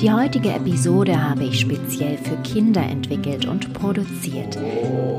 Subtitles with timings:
[0.00, 4.58] Die heutige Episode habe ich speziell für Kinder entwickelt und produziert.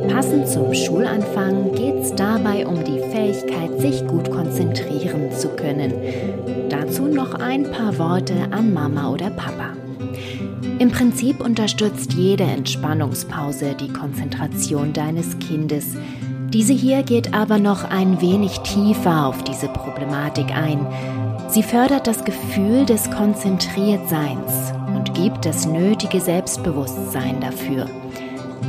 [0.08, 5.94] Passend zum Schulanfang geht es dabei um die Fähigkeit, sich gut konzentrieren zu können.
[6.70, 9.74] Dazu noch ein paar Worte an Mama oder Papa.
[10.78, 15.96] Im Prinzip unterstützt jede Entspannungspause die Konzentration deines Kindes.
[16.54, 20.86] Diese hier geht aber noch ein wenig tiefer auf diese Problematik ein.
[21.50, 27.90] Sie fördert das Gefühl des Konzentriertseins und gibt das nötige Selbstbewusstsein dafür.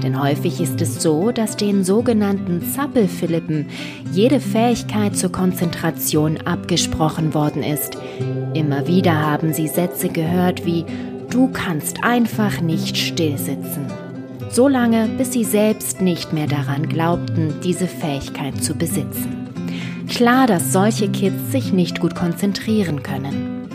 [0.02, 3.68] Denn häufig ist es so, dass den sogenannten Zappelphilippen
[4.12, 7.96] jede Fähigkeit zur Konzentration abgesprochen worden ist.
[8.54, 10.84] Immer wieder haben sie Sätze gehört wie
[11.30, 13.87] Du kannst einfach nicht stillsitzen.
[14.50, 19.48] So lange, bis sie selbst nicht mehr daran glaubten, diese Fähigkeit zu besitzen.
[20.08, 23.68] Klar, dass solche Kids sich nicht gut konzentrieren können.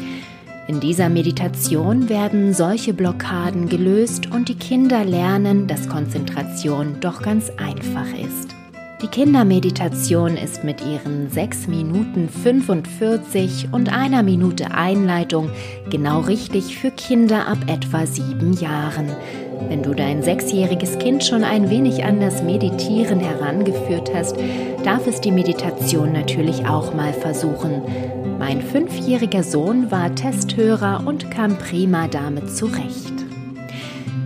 [0.68, 7.52] In dieser Meditation werden solche Blockaden gelöst und die Kinder lernen, dass Konzentration doch ganz
[7.58, 8.56] einfach ist.
[9.04, 15.50] Die Kindermeditation ist mit ihren 6 Minuten 45 und einer Minute Einleitung
[15.90, 19.10] genau richtig für Kinder ab etwa sieben Jahren.
[19.70, 24.36] Wenn du dein sechsjähriges Kind schon ein wenig an das Meditieren herangeführt hast,
[24.84, 27.82] darf es die Meditation natürlich auch mal versuchen.
[28.40, 33.14] Mein fünfjähriger Sohn war Testhörer und kam prima damit zurecht.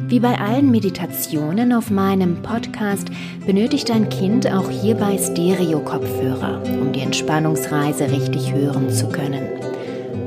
[0.08, 3.09] Wie bei allen Meditationen auf meinem Podcast
[3.45, 9.67] benötigt dein Kind auch hierbei Stereo-Kopfhörer, um die Entspannungsreise richtig hören zu können.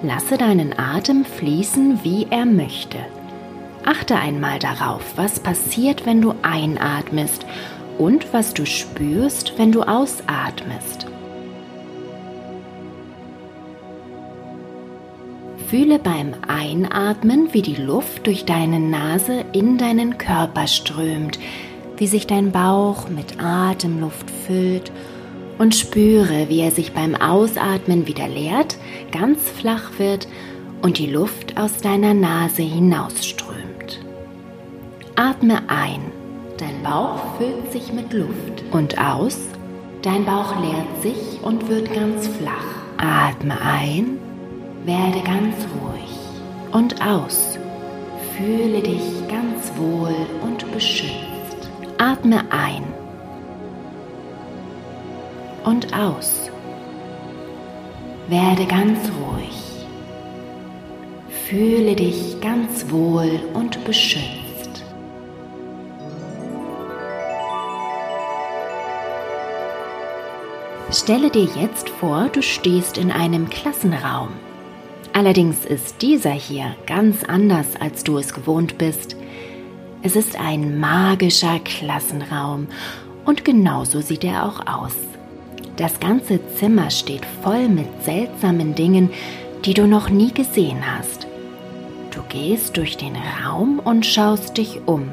[0.03, 2.97] Lasse deinen Atem fließen, wie er möchte.
[3.85, 7.45] Achte einmal darauf, was passiert, wenn du einatmest
[7.97, 11.07] und was du spürst, wenn du ausatmest.
[15.67, 21.39] Fühle beim Einatmen, wie die Luft durch deine Nase in deinen Körper strömt,
[21.97, 24.93] wie sich dein Bauch mit Atemluft füllt
[25.57, 28.77] und spüre, wie er sich beim Ausatmen wieder leert,
[29.11, 30.29] ganz flach wird
[30.81, 33.99] und die Luft aus deiner Nase hinausströmt.
[35.17, 35.99] Atme ein,
[36.57, 39.37] dein Bauch füllt sich mit Luft und aus,
[40.01, 42.53] dein Bauch leert sich und wird ganz flach.
[42.97, 44.17] Atme ein,
[44.87, 46.17] werde ganz ruhig
[46.71, 47.59] und aus,
[48.37, 51.69] fühle dich ganz wohl und beschützt.
[51.97, 52.83] Atme ein
[55.65, 56.49] und aus.
[58.29, 59.85] Werde ganz ruhig.
[61.49, 64.85] Fühle dich ganz wohl und beschützt.
[70.91, 74.29] Stelle dir jetzt vor, du stehst in einem Klassenraum.
[75.17, 79.15] Allerdings ist dieser hier ganz anders, als du es gewohnt bist.
[80.03, 82.67] Es ist ein magischer Klassenraum
[83.25, 84.93] und genauso sieht er auch aus.
[85.75, 89.09] Das ganze Zimmer steht voll mit seltsamen Dingen,
[89.65, 91.25] die du noch nie gesehen hast.
[92.11, 95.09] Du gehst durch den Raum und schaust dich um.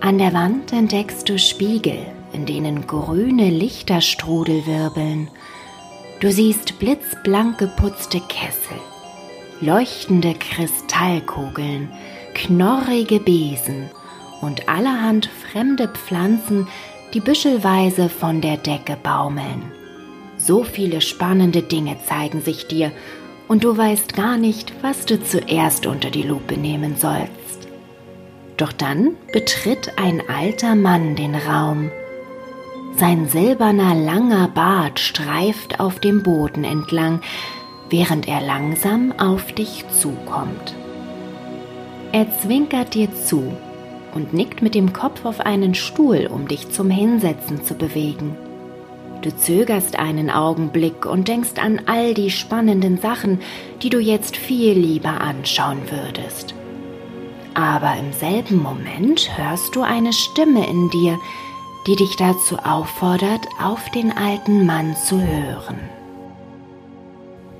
[0.00, 2.00] An der Wand entdeckst du Spiegel,
[2.34, 5.30] in denen grüne Lichterstrudel wirbeln.
[6.20, 8.76] Du siehst blitzblank geputzte Kessel,
[9.62, 11.88] leuchtende Kristallkugeln,
[12.34, 13.88] knorrige Besen
[14.42, 16.68] und allerhand fremde Pflanzen,
[17.14, 19.72] die büschelweise von der Decke baumeln.
[20.36, 22.92] So viele spannende Dinge zeigen sich dir
[23.48, 27.68] und du weißt gar nicht, was du zuerst unter die Lupe nehmen sollst.
[28.58, 31.90] Doch dann betritt ein alter Mann den Raum.
[32.96, 37.20] Sein silberner langer Bart streift auf dem Boden entlang,
[37.88, 40.74] während er langsam auf dich zukommt.
[42.12, 43.52] Er zwinkert dir zu
[44.14, 48.36] und nickt mit dem Kopf auf einen Stuhl, um dich zum Hinsetzen zu bewegen.
[49.22, 53.40] Du zögerst einen Augenblick und denkst an all die spannenden Sachen,
[53.82, 56.54] die du jetzt viel lieber anschauen würdest.
[57.54, 61.18] Aber im selben Moment hörst du eine Stimme in dir,
[61.90, 65.80] die dich dazu auffordert, auf den alten Mann zu hören.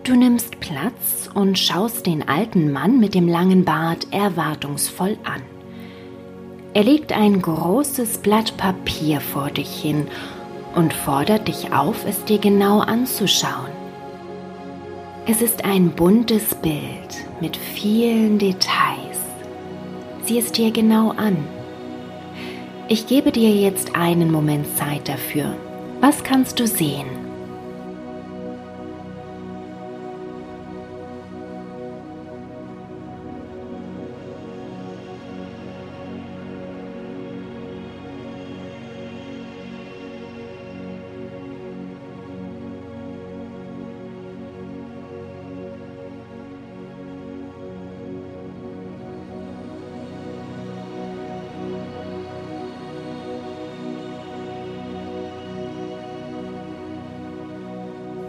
[0.04, 5.42] Du nimmst Platz und schaust den alten Mann mit dem langen Bart erwartungsvoll an.
[6.74, 10.06] Er legt ein großes Blatt Papier vor dich hin
[10.76, 13.72] und fordert dich auf, es dir genau anzuschauen.
[15.26, 19.18] Es ist ein buntes Bild mit vielen Details.
[20.24, 21.36] Sieh es dir genau an.
[22.92, 25.54] Ich gebe dir jetzt einen Moment Zeit dafür.
[26.00, 27.06] Was kannst du sehen?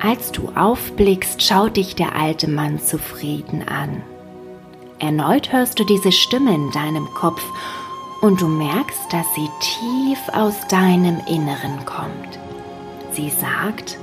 [0.03, 4.01] Als du aufblickst, schaut dich der alte Mann zufrieden an.
[4.97, 7.43] Erneut hörst du diese Stimme in deinem Kopf
[8.21, 12.39] und du merkst, dass sie tief aus deinem Inneren kommt.
[13.11, 13.99] Sie sagt,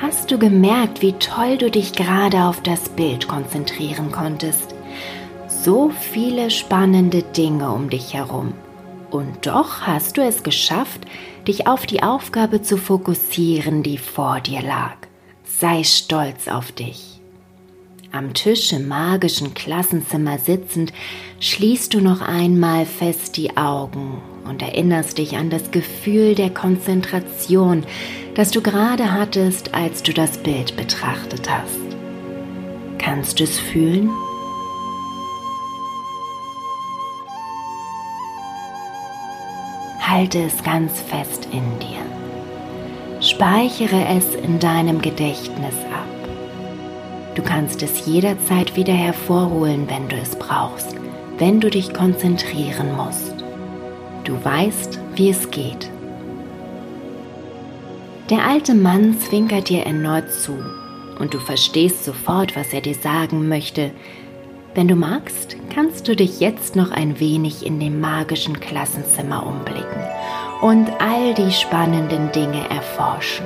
[0.00, 4.72] hast du gemerkt, wie toll du dich gerade auf das Bild konzentrieren konntest?
[5.48, 8.54] So viele spannende Dinge um dich herum.
[9.10, 11.00] Und doch hast du es geschafft,
[11.48, 15.03] dich auf die Aufgabe zu fokussieren, die vor dir lag.
[15.60, 17.20] Sei stolz auf dich.
[18.10, 20.92] Am Tisch im magischen Klassenzimmer sitzend,
[21.38, 27.84] schließt du noch einmal fest die Augen und erinnerst dich an das Gefühl der Konzentration,
[28.34, 31.78] das du gerade hattest, als du das Bild betrachtet hast.
[32.98, 34.10] Kannst du es fühlen?
[40.00, 42.23] Halte es ganz fest in dir.
[43.24, 46.28] Speichere es in deinem Gedächtnis ab.
[47.34, 50.94] Du kannst es jederzeit wieder hervorholen, wenn du es brauchst,
[51.38, 53.32] wenn du dich konzentrieren musst.
[54.24, 55.90] Du weißt, wie es geht.
[58.28, 60.58] Der alte Mann zwinkert dir erneut zu
[61.18, 63.90] und du verstehst sofort, was er dir sagen möchte.
[64.74, 70.04] Wenn du magst, kannst du dich jetzt noch ein wenig in dem magischen Klassenzimmer umblicken
[70.64, 73.44] und all die spannenden Dinge erforschen.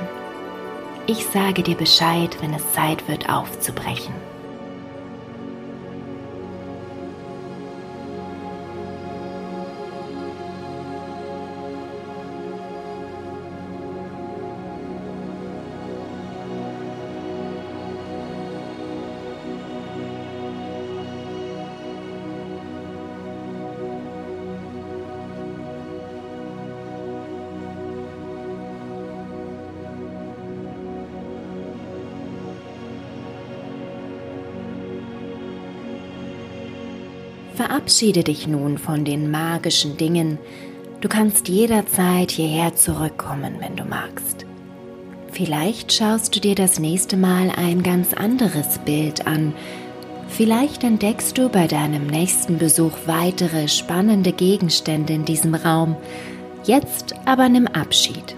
[1.05, 4.13] Ich sage dir Bescheid, wenn es Zeit wird aufzubrechen.
[37.59, 40.37] Verabschiede dich nun von den magischen Dingen.
[41.01, 44.45] Du kannst jederzeit hierher zurückkommen, wenn du magst.
[45.33, 49.53] Vielleicht schaust du dir das nächste Mal ein ganz anderes Bild an.
[50.29, 55.97] Vielleicht entdeckst du bei deinem nächsten Besuch weitere spannende Gegenstände in diesem Raum.
[56.63, 58.37] Jetzt aber nimm Abschied.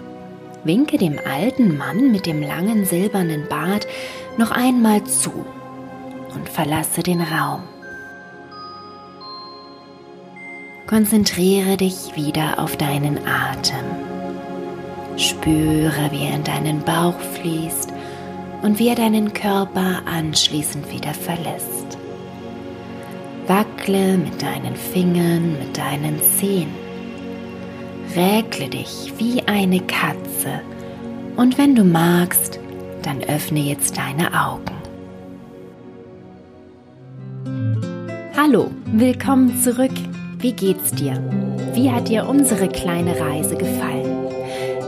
[0.64, 3.86] Winke dem alten Mann mit dem langen silbernen Bart
[4.36, 5.30] noch einmal zu
[6.34, 7.62] und verlasse den Raum.
[10.92, 13.86] Konzentriere dich wieder auf deinen Atem.
[15.16, 17.90] Spüre, wie er in deinen Bauch fließt
[18.60, 21.96] und wie er deinen Körper anschließend wieder verlässt.
[23.46, 26.68] Wackle mit deinen Fingern, mit deinen Zehen.
[28.14, 30.60] Räkle dich wie eine Katze
[31.36, 32.60] und wenn du magst,
[33.00, 34.76] dann öffne jetzt deine Augen.
[38.36, 39.90] Hallo, willkommen zurück
[40.42, 41.22] wie geht's dir?
[41.72, 44.26] Wie hat dir unsere kleine Reise gefallen?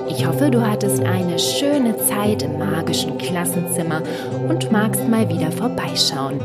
[0.08, 4.02] Ich hoffe, du hattest eine schöne Zeit im magischen Klassenzimmer
[4.48, 6.40] und magst mal wieder vorbeischauen.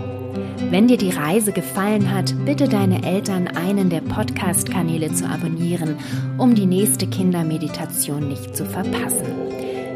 [0.69, 5.97] Wenn dir die Reise gefallen hat, bitte deine Eltern, einen der Podcast-Kanäle zu abonnieren,
[6.37, 9.25] um die nächste Kindermeditation nicht zu verpassen.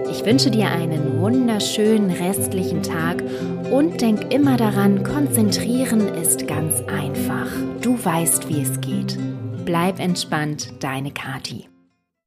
[0.10, 3.24] Ich wünsche dir einen wunderschönen restlichen Tag
[3.70, 7.73] und denk immer daran, konzentrieren ist ganz einfach.
[7.84, 9.18] Du weißt, wie es geht.
[9.66, 11.68] Bleib entspannt, deine Kati.